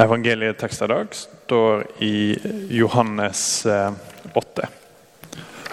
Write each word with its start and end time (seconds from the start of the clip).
Evangelietekst 0.00 0.82
i 0.82 0.86
dag 0.86 1.06
står 1.14 1.82
i 1.98 2.38
Johannes 2.72 3.66
8. 4.32 4.68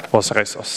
Og 0.09 0.15
oss 0.20 0.31
reiser 0.36 0.59
oss. 0.59 0.73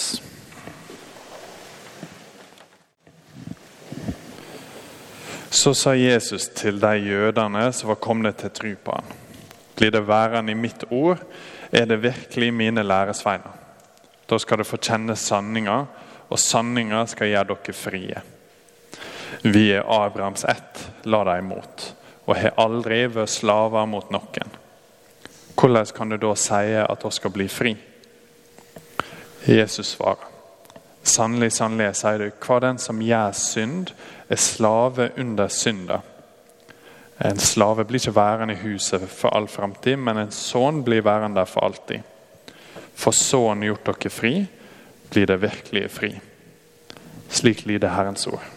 Så 5.50 5.72
sa 5.74 5.94
Jesus 5.98 6.46
til 6.54 6.78
de 6.80 6.92
jødene 7.02 7.64
som 7.74 7.90
var 7.90 7.98
kommet 7.98 8.38
til 8.38 8.52
tro 8.54 8.70
på 8.84 8.94
ham. 8.94 9.10
Blir 9.74 9.90
det 9.90 10.04
værende 10.06 10.54
i 10.54 10.58
mitt 10.58 10.84
ord, 10.90 11.18
er 11.72 11.88
det 11.90 11.98
virkelig 12.02 12.52
mine 12.54 12.84
læresveiner. 12.86 13.58
Da 14.30 14.38
skal 14.38 14.60
dere 14.60 14.68
få 14.70 14.78
kjenne 14.78 15.16
sanninga, 15.18 15.80
og 16.30 16.38
sanninga 16.38 17.02
skal 17.10 17.32
gjøre 17.32 17.50
dere 17.50 17.74
frie. 17.74 18.22
Vi 19.42 19.64
er 19.74 19.82
Abrahams 19.82 20.44
ett, 20.46 20.86
la 21.04 21.24
dem 21.26 21.50
imot, 21.50 21.88
og 22.26 22.36
har 22.38 22.58
aldri 22.60 23.04
vært 23.10 23.32
slaver 23.32 23.86
mot 23.90 24.10
noen. 24.14 24.52
Hvordan 25.58 25.90
kan 25.94 26.12
du 26.12 26.16
da 26.16 26.34
si 26.38 26.74
at 26.78 27.04
vi 27.04 27.10
skal 27.14 27.34
bli 27.34 27.48
fri? 27.50 27.74
Jesus 29.46 29.96
svarer. 29.96 30.28
Sannelig, 31.02 31.52
sannelig, 31.56 31.96
sier 31.98 32.20
du, 32.22 32.28
hva 32.44 32.60
den 32.62 32.78
som 32.78 33.00
gjør 33.02 33.34
synd, 33.34 33.90
er 34.30 34.38
slave 34.38 35.10
under 35.18 35.50
synda. 35.50 35.98
En 37.22 37.38
slave 37.38 37.84
blir 37.86 38.00
ikke 38.00 38.14
værende 38.14 38.54
i 38.54 38.62
huset 38.62 39.04
for 39.10 39.34
all 39.34 39.48
framtid, 39.50 39.98
men 39.98 40.18
en 40.18 40.34
sønn 40.34 40.82
blir 40.86 41.02
værende 41.02 41.40
der 41.40 41.50
for 41.50 41.66
alltid. 41.66 42.06
For 42.94 43.14
Sønnen 43.14 43.66
gjort 43.66 43.86
dere 43.86 44.10
fri, 44.10 44.32
blir 45.10 45.26
det 45.26 45.42
virkelig 45.42 45.90
fri. 45.90 46.12
Slik 47.30 47.66
lyder 47.66 47.94
Herrens 47.94 48.26
ord. 48.26 48.51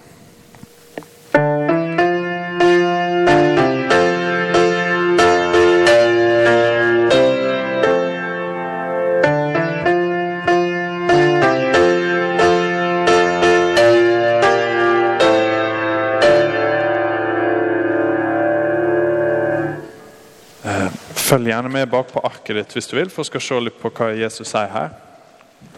Følg 21.35 21.49
gjerne 21.49 21.67
med 21.67 21.89
bak 21.91 22.13
på 22.13 22.21
arket 22.23 22.55
ditt 22.55 22.73
hvis 22.77 22.85
du 22.87 22.93
vil, 22.95 23.09
for 23.11 23.25
å 23.25 23.27
skal 23.27 23.41
se 23.43 23.55
litt 23.59 23.75
på 23.81 23.89
hva 23.91 24.05
Jesus 24.15 24.47
sier 24.47 24.69
her. 24.71 24.93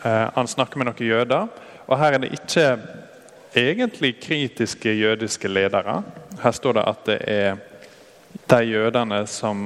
Eh, 0.06 0.28
han 0.36 0.50
snakker 0.52 0.78
med 0.78 0.86
noen 0.86 1.02
jøder, 1.02 1.48
og 1.88 1.98
her 1.98 2.14
er 2.14 2.22
det 2.22 2.30
ikke 2.36 2.66
egentlig 3.58 4.12
kritiske 4.22 4.94
jødiske 4.94 5.50
ledere. 5.50 5.96
Her 6.44 6.54
står 6.54 6.78
det 6.78 6.84
at 6.92 7.02
det 7.10 7.18
er 7.34 7.58
de 8.54 8.62
jødene 8.70 9.24
som 9.34 9.66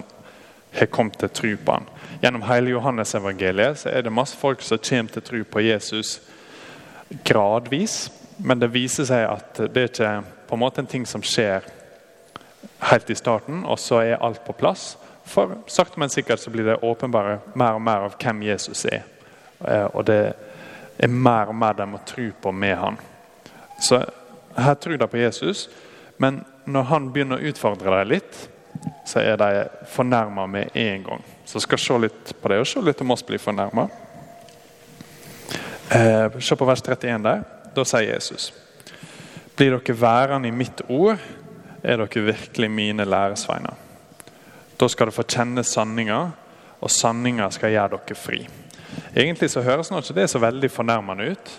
har 0.80 0.92
kommet 0.96 1.20
til 1.20 1.34
tro 1.42 1.54
på 1.60 1.76
ham. 1.82 1.92
Gjennom 2.24 2.48
hele 2.48 2.72
Johannes-evangeliet 2.72 3.84
så 3.84 3.92
er 3.92 4.08
det 4.08 4.16
masse 4.16 4.40
folk 4.40 4.64
som 4.64 4.80
kommer 4.80 5.12
til 5.12 5.28
tro 5.28 5.44
på 5.44 5.68
Jesus 5.68 6.22
gradvis. 7.28 8.06
Men 8.40 8.64
det 8.64 8.72
viser 8.72 9.12
seg 9.12 9.28
at 9.28 9.66
det 9.68 9.90
er 9.90 9.92
ikke 9.92 10.18
på 10.48 10.56
en 10.56 10.66
måte 10.70 10.88
en 10.88 10.94
ting 10.96 11.04
som 11.04 11.20
skjer 11.20 11.68
helt 12.88 13.12
i 13.12 13.24
starten, 13.26 13.66
og 13.68 13.76
så 13.76 14.06
er 14.06 14.22
alt 14.24 14.46
på 14.48 14.56
plass. 14.56 14.94
For 15.26 15.58
sakte, 15.68 16.00
men 16.00 16.10
sikkert 16.10 16.40
så 16.40 16.50
blir 16.50 16.66
det 16.66 16.80
åpenbare 16.82 17.40
mer 17.54 17.78
og 17.78 17.82
mer 17.82 18.08
av 18.08 18.16
hvem 18.20 18.44
Jesus 18.44 18.86
er. 18.86 19.04
Eh, 19.68 19.88
og 19.94 20.06
det 20.10 20.34
er 20.98 21.08
mer 21.12 21.52
og 21.52 21.56
mer 21.56 21.78
de 21.78 21.88
må 21.88 22.02
tro 22.06 22.30
på 22.42 22.52
med 22.52 22.78
han. 22.78 22.98
Så 23.82 24.04
her 24.58 24.76
tror 24.76 24.98
de 24.98 25.08
på 25.08 25.22
Jesus, 25.22 25.70
men 26.18 26.44
når 26.66 26.90
han 26.90 27.12
begynner 27.14 27.40
å 27.40 27.52
utfordre 27.52 27.94
dem 27.96 28.12
litt, 28.12 28.48
så 29.06 29.20
er 29.20 29.38
de 29.38 29.66
fornærma 29.92 30.46
med 30.48 30.76
en 30.78 31.04
gang. 31.04 31.24
Så 31.46 31.58
jeg 31.58 31.68
skal 31.68 31.82
se 31.82 32.00
litt 32.06 32.34
på 32.42 32.52
det, 32.52 32.60
og 32.62 32.70
se 32.70 32.82
litt 32.82 33.02
om 33.02 33.14
oss 33.14 33.26
blir 33.26 33.42
fornærma. 33.42 33.88
Eh, 35.92 36.40
se 36.40 36.56
på 36.56 36.66
vers 36.66 36.84
31 36.86 37.24
der. 37.26 37.44
Da 37.76 37.86
sier 37.88 38.14
Jesus.: 38.14 38.52
Blir 39.56 39.78
dere 39.78 39.98
værende 40.00 40.48
i 40.48 40.56
mitt 40.56 40.82
ord, 40.90 41.20
er 41.84 41.98
dere 41.98 42.26
virkelig 42.32 42.72
mine 42.72 43.06
læresveiner. 43.06 43.91
Da 44.82 44.88
skal 44.90 45.12
dere 45.12 45.14
få 45.14 45.28
kjenne 45.30 45.62
sanninga, 45.62 46.20
og 46.82 46.90
sanninga 46.90 47.52
skal 47.54 47.76
gjøre 47.76 48.00
dere 48.00 48.18
fri. 48.18 48.40
Egentlig 49.14 49.52
så 49.54 49.62
høres 49.62 49.92
nå 49.92 50.00
ikke 50.02 50.16
det 50.18 50.26
så 50.32 50.42
veldig 50.42 50.72
fornærmende 50.74 51.28
ut, 51.36 51.52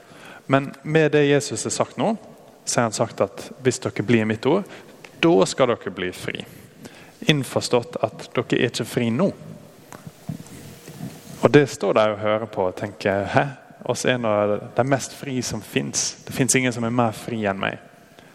men 0.51 0.73
med 0.83 1.13
det 1.15 1.29
Jesus 1.29 1.63
har 1.69 1.75
sagt 1.77 2.01
nå, 2.03 2.17
så 2.65 2.81
har 2.81 2.91
han 2.91 2.97
sagt 2.97 3.23
at 3.23 3.47
hvis 3.63 3.79
dere 3.85 4.07
blir 4.07 4.27
mitt 4.27 4.47
ord, 4.51 4.67
da 5.23 5.47
skal 5.47 5.71
dere 5.71 5.95
bli 5.95 6.11
fri. 6.11 6.43
Innforstått 7.31 8.01
at 8.03 8.27
dere 8.35 8.59
er 8.59 8.73
ikke 8.73 8.91
fri 8.91 9.11
nå. 9.15 9.31
Og 11.43 11.51
det 11.55 11.69
står 11.71 11.95
der 11.95 12.17
og 12.17 12.23
hører 12.27 12.51
på 12.51 12.67
og 12.73 12.77
tenker 12.79 13.27
Hæ? 13.31 13.47
oss 13.85 14.05
er 14.05 14.19
av 14.27 14.61
de 14.75 14.85
mest 14.87 15.15
fri 15.15 15.41
som 15.43 15.63
fins. 15.63 16.25
Det 16.27 16.35
fins 16.35 16.55
ingen 16.55 16.75
som 16.75 16.85
er 16.87 16.95
mer 16.95 17.15
fri 17.15 17.45
enn 17.47 17.59
meg. 17.59 17.79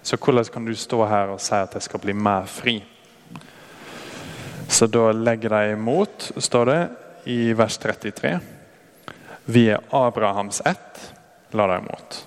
Så 0.04 0.16
hvordan 0.20 0.48
kan 0.52 0.66
du 0.66 0.76
stå 0.76 1.06
her 1.08 1.32
og 1.32 1.42
si 1.44 1.56
at 1.56 1.76
jeg 1.76 1.88
skal 1.88 2.04
bli 2.04 2.16
mer 2.16 2.48
fri? 2.52 2.82
Så 4.78 4.86
da 4.88 5.12
legger 5.12 5.50
de 5.50 5.72
imot, 5.72 6.32
står 6.38 6.66
det 6.66 6.90
i 7.24 7.54
vers 7.54 7.78
33. 7.78 8.40
Vi 9.46 9.64
er 9.74 9.80
Abrahams 9.90 10.62
ett, 10.66 11.00
la 11.58 11.66
de 11.72 11.78
imot, 11.82 12.18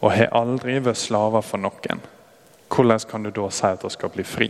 og 0.00 0.14
har 0.14 0.30
aldri 0.38 0.78
vært 0.80 0.96
slaver 0.96 1.44
for 1.44 1.60
noen. 1.60 1.98
Hvordan 2.72 3.04
kan 3.10 3.26
du 3.26 3.28
da 3.36 3.50
si 3.52 3.68
at 3.68 3.84
vi 3.84 3.90
skal 3.92 4.12
bli 4.14 4.24
fri? 4.24 4.48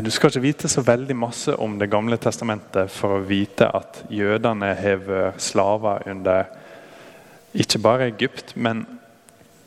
Du 0.00 0.08
skal 0.08 0.32
ikke 0.32 0.46
vite 0.46 0.70
så 0.72 0.80
veldig 0.86 1.16
masse 1.26 1.52
om 1.52 1.76
Det 1.76 1.90
gamle 1.92 2.16
testamentet 2.16 2.88
for 2.94 3.18
å 3.18 3.26
vite 3.28 3.68
at 3.68 4.00
jødene 4.08 4.70
har 4.78 5.02
vært 5.04 5.44
slaver 5.44 6.08
under 6.08 6.48
ikke 7.52 7.82
bare 7.84 8.06
Egypt, 8.14 8.56
men 8.56 8.86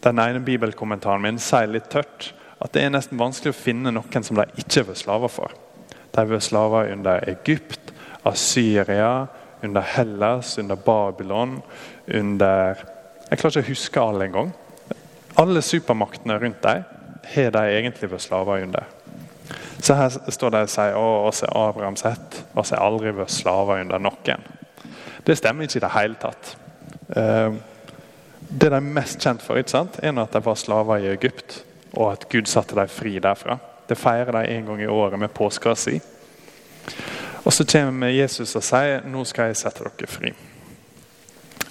den 0.02 0.24
ene 0.25 0.42
bibelkommentaren 0.42 1.22
min 1.22 1.38
sier 1.38 1.70
litt 1.70 1.94
tørt 1.94 2.31
at 2.58 2.74
det 2.74 2.81
er 2.81 2.96
nesten 2.98 3.22
vanskelig 3.22 3.54
å 3.54 3.60
finne 3.62 3.94
noen 3.94 4.25
som 4.25 4.42
de 4.42 4.48
ikke 4.58 4.81
har 4.81 4.90
vært 4.90 5.04
slaver 5.04 5.34
for. 5.38 5.54
De 6.16 6.29
var 6.29 6.40
slaver 6.40 6.91
under 6.94 7.29
Egypt, 7.29 7.94
Assyria, 8.24 9.28
under 9.62 9.81
Hellas, 9.81 10.57
under 10.57 10.75
Babylon, 10.75 11.62
under 12.07 12.75
Jeg 13.29 13.40
klarer 13.40 13.63
ikke 13.63 13.66
å 13.66 13.72
huske 13.72 14.01
alle 14.01 14.28
engang. 14.28 14.51
Alle 15.41 15.63
supermaktene 15.66 16.35
rundt 16.38 16.62
dem 16.62 16.84
har 17.34 17.56
de 17.56 17.63
egentlig 17.79 18.12
vært 18.12 18.28
slaver 18.28 18.62
under. 18.68 18.85
Så 19.81 19.97
her 19.97 20.13
står 20.31 20.53
det 20.53 20.62
og 20.68 20.72
sier 20.72 21.00
å, 21.00 21.07
oss 21.31 21.41
er 21.44 21.57
Abraham 21.57 21.97
sett, 21.97 22.44
oss 22.53 22.75
har 22.75 22.84
aldri 22.85 23.16
vært 23.18 23.34
slaver 23.34 23.81
under 23.81 24.03
noen. 24.03 24.45
Det 25.25 25.40
stemmer 25.40 25.66
ikke 25.66 25.81
i 25.81 25.85
det 25.88 25.94
hele 25.95 26.19
tatt. 26.22 26.53
Det 28.53 28.69
de 28.69 28.78
er 28.78 28.85
mest 28.85 29.24
kjent 29.24 29.41
for, 29.41 29.57
ikke 29.57 29.74
sant? 29.74 29.97
er 29.97 30.13
at 30.22 30.35
de 30.35 30.45
var 30.45 30.59
slaver 30.62 31.01
i 31.01 31.09
Egypt, 31.16 31.63
og 31.97 32.12
at 32.12 32.28
Gud 32.30 32.51
satte 32.51 32.78
dem 32.78 32.91
fri 32.91 33.18
derfra. 33.24 33.57
Det 33.88 34.00
feirer 34.00 34.32
de 34.32 34.56
en 34.56 34.66
gang 34.66 34.82
i 34.82 34.88
året 34.88 35.20
med 35.20 35.34
påska 35.34 35.76
si. 35.76 36.00
Og 37.44 37.54
Så 37.54 37.66
kommer 37.66 38.08
Jesus 38.08 38.56
og 38.56 38.64
sier 38.64 39.04
nå 39.08 39.24
skal 39.28 39.52
jeg 39.52 39.60
sette 39.60 39.84
dere 39.84 40.08
fri. 40.08 40.34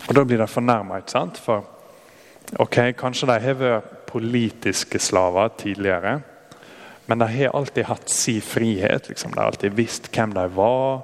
Og 0.08 0.14
Da 0.14 0.24
blir 0.24 0.38
de 0.38 0.46
fornærma. 0.46 1.00
For 1.40 1.64
ok, 2.58 2.92
kanskje 2.98 3.26
de 3.26 3.40
har 3.40 3.54
vært 3.54 4.06
politiske 4.12 4.98
slaver 4.98 5.48
tidligere, 5.56 6.20
men 7.06 7.18
de 7.18 7.26
har 7.26 7.56
alltid 7.56 7.84
hatt 7.84 8.10
sin 8.10 8.40
frihet. 8.40 9.08
Liksom. 9.08 9.32
De 9.32 9.40
har 9.40 9.46
alltid 9.46 9.72
visst 9.72 10.10
hvem 10.12 10.34
de 10.34 10.46
var. 10.54 11.02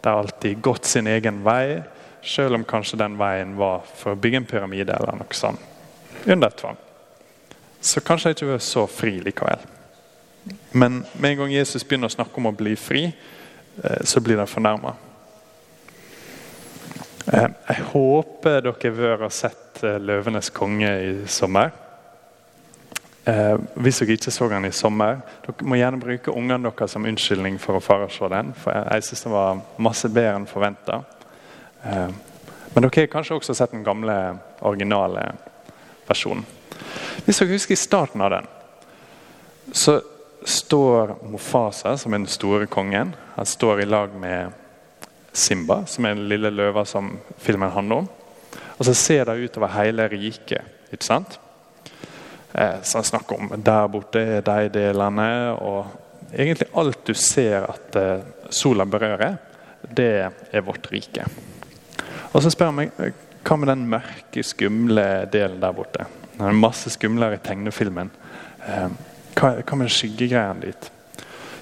De 0.00 0.08
har 0.08 0.18
alltid 0.18 0.60
gått 0.60 0.84
sin 0.84 1.06
egen 1.06 1.42
vei, 1.44 1.82
selv 2.22 2.54
om 2.54 2.64
kanskje 2.64 2.98
den 2.98 3.16
veien 3.18 3.56
var 3.56 3.82
for 3.96 4.12
å 4.12 4.20
bygge 4.20 4.36
en 4.36 4.44
pyramide 4.48 4.92
eller 4.92 5.16
noe 5.16 5.36
sånt. 5.36 5.60
Under 6.26 6.50
tvang. 6.50 6.76
Så 7.80 8.00
kanskje 8.00 8.28
de 8.28 8.36
ikke 8.36 8.52
var 8.52 8.58
så 8.64 8.86
fri 8.86 9.20
likevel. 9.24 9.60
Men 10.72 11.04
med 11.12 11.30
en 11.30 11.38
gang 11.42 11.52
Jesus 11.52 11.84
begynner 11.84 12.08
å 12.10 12.14
snakke 12.14 12.40
om 12.40 12.48
å 12.50 12.56
bli 12.56 12.76
fri, 12.78 13.04
så 14.04 14.20
blir 14.20 14.36
de 14.40 14.46
fornærma. 14.48 14.94
Jeg 17.30 17.84
håper 17.92 18.64
dere 18.64 19.16
har 19.20 19.30
sett 19.30 19.82
'Løvenes 19.82 20.50
konge' 20.50 20.96
i 21.00 21.26
sommer. 21.26 21.70
Hvis 23.74 24.00
dere 24.00 24.16
ikke 24.16 24.32
så 24.32 24.48
den 24.48 24.64
i 24.64 24.72
sommer, 24.72 25.20
dere 25.44 25.68
må 25.68 25.76
gjerne 25.76 26.00
bruke 26.00 26.32
ungene 26.32 26.70
deres 26.70 26.90
som 26.90 27.04
unnskyldning 27.04 27.58
for 27.60 27.76
å 27.76 27.84
fare 27.84 28.08
se 28.10 28.28
den. 28.28 28.54
For 28.54 28.72
jeg 28.72 29.04
syns 29.04 29.22
den 29.22 29.32
var 29.32 29.60
masse 29.78 30.08
bedre 30.08 30.36
enn 30.36 30.46
forventa. 30.46 31.02
Men 31.84 32.82
dere 32.82 32.90
har 32.96 33.12
kanskje 33.12 33.36
også 33.36 33.54
sett 33.54 33.72
den 33.72 33.84
gamle, 33.84 34.38
originale 34.60 35.32
versjonen. 36.08 36.46
Hvis 37.24 37.38
dere 37.38 37.52
husker 37.52 37.72
i 37.76 37.76
starten 37.76 38.20
av 38.20 38.30
den, 38.30 38.46
så 39.72 40.00
står 40.44 41.16
Mofasa, 41.28 41.96
som 41.98 42.14
er 42.14 42.22
den 42.22 42.30
store 42.30 42.66
kongen. 42.66 43.14
Han 43.34 43.46
står 43.46 43.82
i 43.82 43.88
lag 43.88 44.14
med 44.16 44.52
Simba, 45.32 45.84
som 45.86 46.06
er 46.06 46.16
den 46.16 46.28
lille 46.30 46.50
løva 46.50 46.84
som 46.88 47.12
filmen 47.38 47.70
handler 47.70 48.04
om. 48.04 48.08
Og 48.78 48.86
så 48.88 48.94
ser 48.96 49.28
de 49.28 49.44
utover 49.44 49.72
hele 49.76 50.08
riket. 50.08 50.64
ikke 50.90 51.04
sant? 51.04 51.38
Så 52.82 52.98
han 52.98 53.04
snakker 53.04 53.38
om 53.38 53.52
der 53.62 53.88
borte 53.88 54.20
er 54.20 54.40
de 54.42 54.70
delene, 54.74 55.52
og 55.54 56.32
egentlig 56.32 56.70
alt 56.74 57.04
du 57.06 57.14
ser 57.14 57.68
at 57.68 57.96
eh, 57.96 58.24
sola 58.50 58.86
berører, 58.86 59.36
det 59.86 60.10
er 60.26 60.64
vårt 60.66 60.90
rike. 60.90 61.26
Og 62.32 62.42
så 62.42 62.50
spør 62.50 62.72
han 62.72 62.78
meg 62.80 62.96
eh, 62.98 63.14
hva 63.46 63.56
med 63.56 63.70
den 63.70 63.86
mørke, 63.92 64.42
skumle 64.44 65.06
delen 65.32 65.62
der 65.62 65.76
borte? 65.76 66.08
Det 66.34 66.42
er 66.48 66.58
masse 66.58 66.90
skumlere 66.90 67.38
i 67.38 67.44
tegnefilmen. 67.44 68.10
Hva 69.36 69.76
med 69.78 69.92
skyggegreiene 69.92 70.66
dit? 70.66 70.90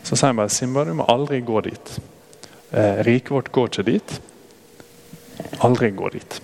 Så 0.02 0.16
sier 0.16 0.30
han 0.30 0.38
bare 0.40 0.52
Simba, 0.52 0.84
du 0.84 0.94
må 0.96 1.06
aldri 1.08 1.40
gå 1.44 1.60
dit. 1.66 1.98
Eh, 2.70 3.02
riket 3.04 3.32
vårt 3.34 3.52
går 3.52 3.70
ikke 3.70 3.86
dit. 3.90 4.20
Aldri 5.64 5.90
gå 5.96 6.08
dit. 6.14 6.40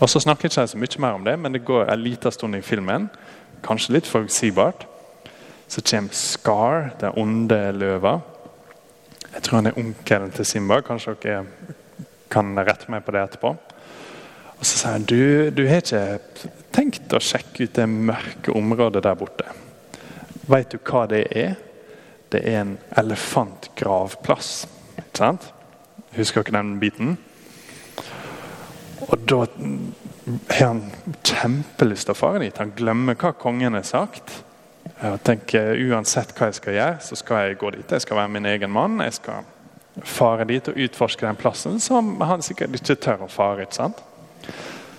Og 0.00 0.08
så 0.08 0.20
snakker 0.20 0.48
jeg 0.48 0.52
ikke 0.52 0.66
så 0.72 0.80
mye 0.80 1.02
mer 1.04 1.18
om 1.18 1.24
det, 1.24 1.38
men 1.38 1.52
det 1.52 1.64
går 1.64 1.90
en 1.90 2.02
liten 2.02 2.32
stund 2.32 2.56
i 2.56 2.64
filmen. 2.64 3.08
Kanskje 3.64 3.96
litt 3.98 4.08
forutsigbart. 4.08 4.86
Så 5.68 5.82
kommer 5.84 6.14
Scar, 6.16 6.90
den 7.00 7.12
onde 7.16 7.72
løva. 7.72 8.20
Jeg 9.34 9.42
tror 9.42 9.60
han 9.60 9.66
er 9.66 9.78
onkelen 9.78 10.32
til 10.34 10.44
Simba. 10.44 10.80
Kanskje 10.80 11.14
dere 11.22 11.44
kan 12.30 12.56
rette 12.58 12.90
meg 12.90 13.04
på 13.04 13.14
det 13.14 13.22
etterpå. 13.22 13.54
Og 14.58 14.66
Så 14.66 14.76
sier 14.76 14.92
han 14.92 15.04
du, 15.08 15.50
du 15.50 15.66
har 15.68 15.80
ikke 15.80 16.18
tenkt 16.72 17.12
å 17.12 17.20
sjekke 17.22 17.64
ut 17.64 17.76
det 17.76 17.88
mørke 17.88 18.52
området 18.56 19.04
der 19.04 19.16
borte. 19.16 19.46
Vet 20.50 20.72
du 20.72 20.78
hva 20.82 21.04
det 21.10 21.24
er? 21.36 21.56
Det 22.30 22.40
er 22.46 22.60
en 22.64 22.76
elefantgravplass. 22.98 24.52
Sant? 25.14 25.50
Husker 26.16 26.46
dere 26.46 26.58
den 26.58 26.78
biten? 26.80 27.18
Og 29.06 29.18
da 29.30 29.44
har 29.44 30.66
han 30.66 30.82
kjempelyst 31.26 32.08
til 32.08 32.14
å 32.14 32.18
fare 32.18 32.42
dit. 32.42 32.58
Han 32.58 32.72
glemmer 32.76 33.18
hva 33.18 33.32
kongen 33.36 33.76
har 33.78 33.86
sagt. 33.86 34.40
Jeg 35.00 35.22
tenker 35.26 35.78
uansett 35.90 36.34
hva 36.36 36.50
jeg 36.50 36.58
skal 36.58 36.76
gjøre, 36.76 36.98
så 37.04 37.18
skal 37.18 37.44
jeg 37.44 37.60
gå 37.60 37.72
dit. 37.76 37.94
Jeg 37.94 38.04
skal 38.04 38.20
være 38.20 38.34
min 38.34 38.50
egen 38.50 38.72
mann. 38.74 38.98
Jeg 39.04 39.16
skal 39.20 39.46
fare 40.06 40.46
dit 40.48 40.68
og 40.70 40.78
utforske 40.86 41.26
den 41.26 41.38
plassen 41.38 41.80
som 41.82 42.14
han 42.24 42.44
sikkert 42.46 42.78
ikke 42.78 42.98
tør 43.06 43.26
å 43.26 43.30
fare. 43.30 43.64
ikke 43.66 43.78
sant? 43.80 44.02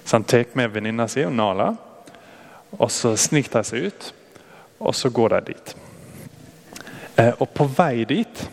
Så 0.06 0.18
han 0.18 0.28
tar 0.28 0.50
med 0.60 0.74
venninna 0.74 1.08
si 1.12 1.24
og 1.26 1.34
Nala, 1.36 1.72
og 2.78 2.90
så 2.92 3.14
sniker 3.20 3.60
de 3.60 3.68
seg 3.68 3.92
ut. 3.92 4.12
Og 4.82 4.96
så 4.98 5.10
går 5.14 5.36
de 5.38 5.54
dit. 5.54 5.76
Eh, 7.16 7.34
og 7.38 7.50
på 7.54 7.68
vei 7.70 8.06
dit 8.10 8.50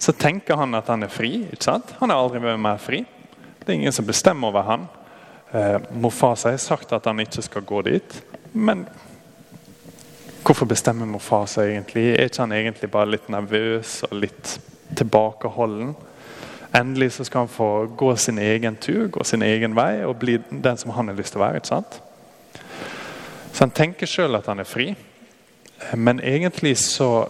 så 0.00 0.12
tenker 0.16 0.56
han 0.56 0.74
at 0.74 0.88
han 0.88 1.04
er 1.04 1.12
fri. 1.12 1.44
ikke 1.52 1.64
sant? 1.64 1.94
Han 2.00 2.10
har 2.10 2.18
aldri 2.18 2.40
mer 2.40 2.80
fri. 2.80 3.04
Det 3.60 3.68
er 3.68 3.78
ingen 3.78 3.94
som 3.94 4.06
bestemmer 4.08 4.48
over 4.48 4.66
han. 4.66 4.88
Eh, 5.52 5.78
Mofasa 5.92 6.50
har 6.50 6.58
sagt 6.62 6.92
at 6.92 7.04
han 7.04 7.20
ikke 7.20 7.42
skal 7.42 7.62
gå 7.62 7.82
dit. 7.82 8.22
Men 8.52 8.86
hvorfor 10.42 10.66
bestemmer 10.66 11.06
Mofasa 11.06 11.66
egentlig? 11.68 12.14
Er 12.14 12.30
ikke 12.30 12.42
han 12.42 12.56
egentlig 12.56 12.90
bare 12.90 13.10
litt 13.12 13.28
nervøs 13.28 14.00
og 14.08 14.16
litt 14.24 14.56
tilbakeholden? 14.96 15.94
Endelig 16.72 17.12
så 17.12 17.26
skal 17.26 17.44
han 17.44 17.52
få 17.52 17.86
gå 17.98 18.16
sin 18.16 18.38
egen 18.38 18.76
tur, 18.76 19.08
gå 19.10 19.24
sin 19.24 19.42
egen 19.42 19.74
vei 19.76 20.04
og 20.06 20.16
bli 20.22 20.38
den 20.50 20.78
som 20.78 20.94
han 20.94 21.10
har 21.10 21.18
lyst 21.18 21.34
til 21.34 21.42
å 21.42 21.44
være. 21.44 21.60
ikke 21.60 21.74
sant? 21.74 22.00
Så 23.52 23.64
Han 23.64 23.70
tenker 23.70 24.06
sjøl 24.06 24.38
at 24.38 24.46
han 24.46 24.60
er 24.60 24.64
fri, 24.64 24.94
men 25.94 26.20
egentlig 26.20 26.76
så 26.78 27.28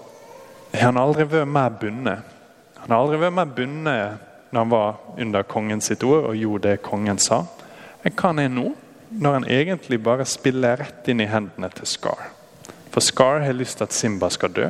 har 0.72 0.90
han 0.90 1.00
aldri 1.00 1.26
vært 1.28 1.50
mer 1.50 1.70
bundet. 1.80 2.26
Han 2.82 2.92
har 2.92 3.00
aldri 3.02 3.20
vært 3.22 3.36
mer 3.36 3.54
bundet 3.56 4.26
når 4.50 4.60
han 4.64 4.72
var 4.72 5.00
under 5.22 5.46
kongens 5.46 5.90
sitt 5.90 6.02
ord 6.06 6.26
og 6.30 6.38
gjorde 6.38 6.70
det 6.70 6.82
kongen 6.82 7.18
sa, 7.22 7.44
enn 8.02 8.14
hva 8.16 8.32
han 8.32 8.42
er 8.42 8.50
nå, 8.52 8.66
når 9.10 9.36
han 9.36 9.48
egentlig 9.50 9.98
bare 10.02 10.26
spiller 10.26 10.78
rett 10.80 11.08
inn 11.10 11.22
i 11.22 11.28
hendene 11.30 11.70
til 11.74 11.86
Scar. 11.86 12.30
For 12.90 13.02
Scar 13.02 13.44
har 13.44 13.54
lyst 13.54 13.78
til 13.78 13.86
at 13.86 13.94
Simba 13.94 14.30
skal 14.30 14.54
dø, 14.54 14.68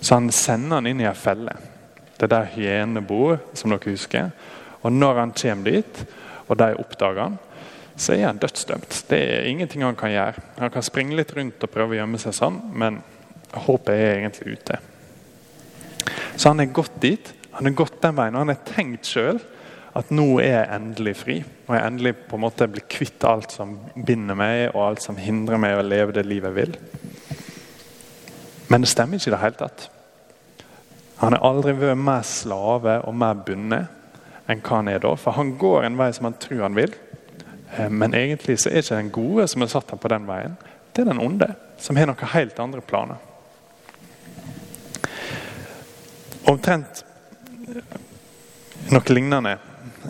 så 0.00 0.18
han 0.18 0.30
sender 0.34 0.80
han 0.80 0.90
inn 0.90 1.02
i 1.02 1.08
ei 1.08 1.14
felle. 1.18 1.54
Det 2.16 2.26
er 2.26 2.32
der 2.32 2.52
hyenene 2.54 3.02
bor, 3.04 3.38
som 3.54 3.72
dere 3.72 3.92
husker. 3.92 4.30
Og 4.82 4.92
når 4.94 5.20
han 5.20 5.34
kommer 5.36 5.70
dit, 5.70 6.02
og 6.46 6.58
de 6.58 6.70
oppdager 6.78 7.22
han, 7.22 7.38
så 7.96 8.12
er 8.12 8.26
han 8.26 8.40
dødsdømt. 8.40 9.04
Det 9.08 9.18
er 9.18 9.48
ingenting 9.48 9.84
han 9.84 9.96
kan 9.96 10.12
gjøre. 10.12 10.42
Han 10.58 10.72
kan 10.72 10.84
springe 10.84 11.16
litt 11.16 11.32
rundt 11.36 11.64
og 11.64 11.72
prøve 11.72 11.96
å 11.96 12.00
gjemme 12.00 12.20
seg 12.20 12.36
sånn, 12.36 12.60
men 12.76 13.00
håpet 13.66 13.94
er 13.94 14.18
egentlig 14.18 14.58
ute. 14.58 14.78
Så 16.36 16.52
han 16.52 16.60
er 16.60 16.72
gått 16.76 17.00
dit. 17.00 17.32
Han 17.56 17.68
er 17.68 17.76
gått 17.76 18.02
den 18.02 18.16
veien, 18.18 18.34
og 18.36 18.44
han 18.44 18.52
har 18.52 18.66
tenkt 18.68 19.08
sjøl 19.08 19.40
at 19.96 20.10
nå 20.12 20.26
er 20.42 20.50
jeg 20.52 20.74
endelig 20.76 21.14
fri. 21.16 21.38
Og 21.66 21.72
jeg 21.72 21.88
endelig 21.88 22.12
på 22.28 22.36
en 22.36 22.44
måte 22.44 22.68
blir 22.68 22.84
kvitt 22.92 23.24
alt 23.24 23.54
som 23.54 23.78
binder 23.96 24.36
meg, 24.36 24.68
og 24.74 24.82
alt 24.90 25.04
som 25.06 25.16
hindrer 25.16 25.60
meg 25.60 25.78
å 25.78 25.86
leve 25.86 26.12
det 26.16 26.26
livet 26.28 26.52
jeg 26.52 26.58
vil. 26.58 26.76
Men 28.68 28.84
det 28.84 28.90
stemmer 28.92 29.16
ikke 29.16 29.30
i 29.30 29.36
det 29.36 29.40
hele 29.40 29.60
tatt. 29.62 29.88
Han 31.22 31.32
har 31.32 31.48
aldri 31.48 31.72
vært 31.78 31.96
mer 31.96 32.26
slave 32.28 32.98
og 33.08 33.16
mer 33.16 33.38
bundet 33.46 33.94
enn 34.50 34.60
hva 34.60 34.82
han 34.82 34.90
er 34.92 35.00
da. 35.00 35.14
For 35.16 35.38
han 35.38 35.54
går 35.56 35.86
en 35.86 35.96
vei 35.96 36.10
som 36.12 36.28
han 36.28 36.36
tror 36.42 36.66
han 36.66 36.76
vil. 36.76 36.92
Eh, 37.76 37.90
men 37.90 38.14
egentlig 38.14 38.58
så 38.60 38.70
er 38.70 38.82
ikke 38.82 38.96
den 38.96 39.10
gode 39.10 39.48
som 39.48 39.62
er 39.62 39.70
satt 39.72 39.90
ham 39.90 40.00
på 40.00 40.10
den 40.12 40.26
veien. 40.28 40.56
Det 40.92 41.04
er 41.04 41.10
den 41.10 41.20
onde, 41.20 41.48
som 41.78 41.96
har 41.96 42.08
noen 42.08 42.32
helt 42.32 42.58
andre 42.62 42.80
planer. 42.80 43.16
Omtrent 46.46 47.02
eh, 47.68 47.96
noe 48.94 49.12
lignende 49.12 49.56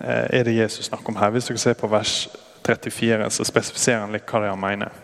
eh, 0.02 0.26
er 0.38 0.44
det 0.44 0.56
Jesus 0.56 0.90
snakker 0.90 1.14
om 1.14 1.18
her. 1.20 1.32
Hvis 1.34 1.50
dere 1.50 1.62
ser 1.62 1.78
på 1.80 1.90
vers 1.90 2.28
34, 2.66 3.30
så 3.30 3.46
spesifiserer 3.46 4.04
han 4.04 4.14
litt 4.14 4.28
hva 4.30 4.42
det 4.42 4.50
er 4.50 4.54
han 4.54 4.62
mener. 4.62 5.02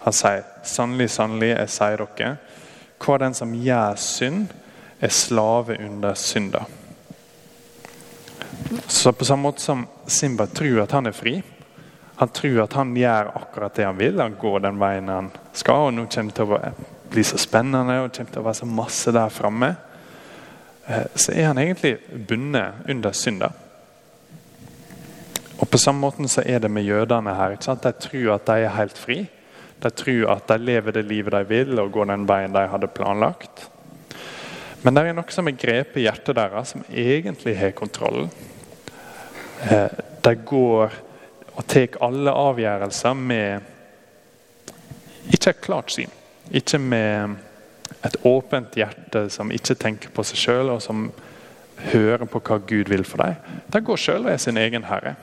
Han 0.00 0.16
sier 0.16 0.44
sannelig, 0.64 1.10
sannelig, 1.12 1.52
jeg 1.52 1.72
sier 1.74 2.04
dere, 2.16 2.34
hva 3.00 3.16
den 3.20 3.36
som 3.36 3.54
gjør 3.54 3.96
synd, 4.00 4.52
er 5.00 5.12
slave 5.12 5.78
under 5.80 6.16
synda. 6.18 6.66
Så 8.86 9.12
på 9.16 9.24
samme 9.24 9.48
måte 9.48 9.62
som 9.64 9.86
Simba 10.06 10.44
tror 10.46 10.82
at 10.82 10.92
han 10.92 11.08
er 11.08 11.16
fri, 11.16 11.38
han 12.20 12.28
tror 12.28 12.58
at 12.66 12.74
han 12.76 12.90
gjør 12.92 13.30
akkurat 13.38 13.74
det 13.74 13.84
han 13.86 13.96
vil, 13.96 14.18
han 14.20 14.34
går 14.36 14.58
den 14.60 14.76
veien 14.76 15.06
han 15.08 15.30
skal, 15.56 15.86
og 15.86 15.94
nå 15.96 16.02
kommer 16.12 16.34
det 16.34 16.36
til 16.36 16.52
å 16.52 16.58
bli 17.14 17.24
så 17.24 17.40
spennende 17.40 17.96
og 18.02 18.10
kommer 18.12 18.34
til 18.34 18.42
å 18.42 18.44
være 18.44 18.58
så 18.58 18.68
masse 18.68 19.14
der 19.16 19.32
framme, 19.32 19.70
eh, 20.84 21.06
så 21.14 21.32
er 21.32 21.48
han 21.48 21.62
egentlig 21.64 21.94
bundet 22.28 22.84
under 22.92 23.16
synda. 23.16 23.50
Og 25.56 25.64
På 25.72 25.80
samme 25.80 26.04
måte 26.04 26.28
så 26.28 26.44
er 26.44 26.60
det 26.60 26.68
med 26.68 26.84
jødene 26.84 27.38
her. 27.40 27.56
De 27.56 27.96
tror 28.04 28.30
at 28.36 28.46
de 28.52 28.60
er 28.66 28.76
helt 28.76 29.00
fri. 29.00 29.18
De 29.80 29.88
tror 29.88 30.36
at 30.36 30.48
de 30.52 30.60
lever 30.60 31.00
det 31.00 31.08
livet 31.08 31.32
de 31.32 31.44
vil 31.48 31.80
og 31.80 31.92
går 31.92 32.12
den 32.12 32.28
veien 32.28 32.52
de 32.52 32.68
hadde 32.68 32.94
planlagt. 33.00 33.70
Men 34.84 34.92
det 34.92 35.08
er 35.08 35.16
noe 35.16 35.32
som 35.32 35.48
er 35.48 35.56
grepet 35.56 36.02
i 36.02 36.10
hjertet 36.10 36.36
deres, 36.36 36.76
som 36.76 36.84
egentlig 36.92 37.56
har 37.56 37.72
kontrollen. 37.72 38.28
Eh, 39.72 40.02
de 40.20 40.40
går 40.44 41.06
og 41.60 41.66
tar 41.68 41.98
alle 42.00 42.32
avgjørelser 42.32 43.16
med 43.20 43.60
ikke 45.28 45.52
et 45.52 45.60
klart 45.60 45.92
syn. 45.92 46.12
Ikke 46.56 46.78
med 46.80 47.36
et 48.06 48.16
åpent 48.24 48.76
hjerte 48.78 49.26
som 49.32 49.52
ikke 49.52 49.76
tenker 49.76 50.12
på 50.14 50.24
seg 50.24 50.40
sjøl, 50.40 50.70
og 50.72 50.80
som 50.80 51.10
hører 51.92 52.24
på 52.28 52.40
hva 52.44 52.56
Gud 52.64 52.88
vil 52.88 53.04
for 53.04 53.20
dem. 53.20 53.36
De 53.72 53.82
går 53.84 54.00
sjøl 54.00 54.24
og 54.24 54.32
er 54.32 54.40
sin 54.40 54.60
egen 54.60 54.88
herre. 54.88 55.14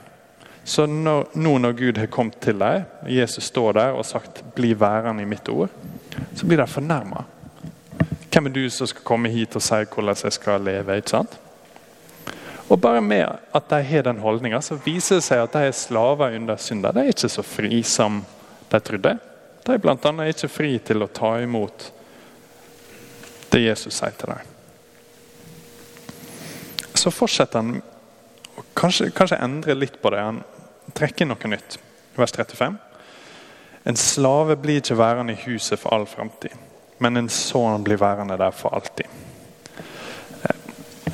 Så 0.67 0.85
når, 0.85 1.31
nå 1.39 1.55
når 1.63 1.75
Gud 1.79 1.97
har 1.97 2.09
kommet 2.11 2.37
til 2.43 2.59
dem, 2.59 2.85
Jesus 3.09 3.49
står 3.49 3.71
der 3.79 3.97
og 3.97 4.05
sagt 4.05 4.43
'bli 4.53 4.73
værende 4.79 5.23
i 5.23 5.25
mitt 5.25 5.49
ord', 5.49 5.73
så 6.35 6.45
blir 6.45 6.57
de 6.57 6.67
fornærma. 6.67 7.23
Hvem 8.31 8.45
er 8.45 8.49
du 8.49 8.69
som 8.69 8.87
skal 8.87 9.03
komme 9.03 9.29
hit 9.29 9.55
og 9.55 9.61
si 9.61 9.83
hvordan 9.93 10.15
jeg 10.23 10.33
skal 10.33 10.61
leve? 10.61 10.97
ikke 10.97 11.09
sant? 11.09 11.39
Og 12.67 12.79
Bare 12.79 13.01
med 13.01 13.39
at 13.55 13.69
de 13.69 13.79
har 13.83 14.03
den 14.03 14.19
holdninga, 14.19 14.61
så 14.61 14.75
viser 14.83 15.19
det 15.19 15.25
seg 15.27 15.43
at 15.43 15.53
de 15.55 15.69
er 15.69 15.75
slaver 15.75 16.35
under 16.35 16.59
synda. 16.59 16.91
De 16.91 17.05
er 17.05 17.13
ikke 17.13 17.31
så 17.31 17.43
fri 17.45 17.79
som 17.87 18.19
de 18.67 18.79
trodde. 18.83 19.13
De 19.63 19.73
er 19.73 19.81
bl.a. 19.83 20.11
ikke 20.27 20.51
fri 20.51 20.73
til 20.83 21.03
å 21.03 21.09
ta 21.11 21.37
imot 21.43 21.91
det 23.53 23.63
Jesus 23.63 23.95
sier 23.95 24.15
til 24.19 24.33
dem. 24.33 24.53
Så 26.97 27.13
fortsetter 27.13 27.63
han 27.63 27.79
å 28.57 28.65
kanskje, 28.75 29.13
kanskje 29.15 29.39
endre 29.39 29.77
litt 29.77 30.01
på 30.01 30.11
det. 30.11 30.23
Han 30.23 30.43
trekker 30.97 31.29
noe 31.29 31.53
nytt. 31.53 31.79
Vers 32.17 32.35
35. 32.35 32.79
En 33.87 33.99
slave 33.99 34.57
blir 34.59 34.81
ikke 34.81 34.99
værende 34.99 35.37
i 35.37 35.43
huset 35.45 35.79
for 35.79 35.95
all 35.95 36.07
framtid 36.09 36.55
men 36.97 37.17
en 37.17 37.29
sønn 37.29 37.83
blir 37.83 37.99
værende 38.01 38.37
der 38.37 38.51
for 38.51 38.73
alltid. 38.75 39.05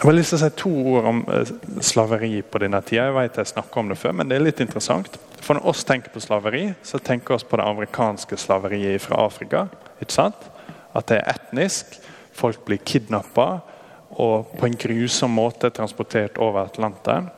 Jeg 0.04 0.10
har 0.10 0.16
lyst 0.18 0.34
til 0.34 0.36
å 0.36 0.42
si 0.42 0.56
to 0.60 0.70
ord 0.92 1.06
om 1.08 1.20
eh, 1.32 1.50
slaveri 1.88 2.42
på 2.44 2.60
denne 2.60 2.82
tida. 2.84 3.06
Jeg 3.08 3.14
vet 3.16 3.38
jeg 3.40 3.50
snakker 3.54 3.80
om 3.80 3.88
det 3.88 3.96
før, 3.96 4.12
men 4.20 4.28
det 4.28 4.36
er 4.36 4.42
litt 4.44 4.60
interessant. 4.60 5.14
For 5.40 5.56
Når 5.56 5.68
oss 5.72 5.84
tenker 5.88 6.12
på 6.12 6.20
slaveri, 6.20 6.64
så 6.84 6.98
tenker 7.00 7.38
vi 7.38 7.48
på 7.48 7.60
det 7.62 7.68
amerikanske 7.72 8.36
slaveriet 8.42 9.00
fra 9.00 9.22
Afrika. 9.24 9.62
ikke 10.04 10.12
sant? 10.12 10.50
At 10.92 11.08
det 11.08 11.22
er 11.22 11.32
etnisk. 11.32 11.96
Folk 12.36 12.66
blir 12.68 12.84
kidnappa 12.84 13.46
og 14.20 14.52
på 14.60 14.68
en 14.68 14.76
grusom 14.76 15.32
måte 15.40 15.72
transportert 15.72 16.36
over 16.36 16.66
Atlanteren 16.66 17.30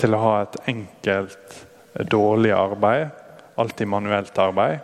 til 0.00 0.16
å 0.16 0.22
ha 0.22 0.32
et 0.46 0.56
enkelt, 0.72 1.58
dårlig 2.00 2.54
arbeid. 2.56 3.12
Alltid 3.60 3.92
manuelt 3.92 4.40
arbeid 4.40 4.80